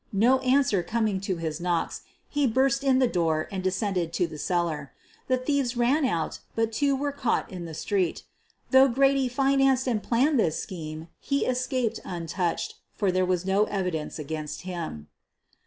[0.13, 4.39] No answer coming to his knocks, he burst in the door and descended to the
[4.39, 4.91] cellar.
[5.27, 8.23] The thieves ran out, but two were caught in the street.
[8.71, 14.17] Though Grady financed and planned this scheme, he escaped untouched, for there was no evidence
[14.17, 15.07] against him.